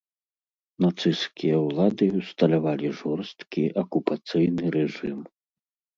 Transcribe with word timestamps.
Нацысцкія 0.85 1.59
ўлады 1.65 2.05
ўсталявалі 2.21 2.87
жорсткі 3.03 3.63
акупацыйны 3.83 4.63
рэжым. 4.79 5.19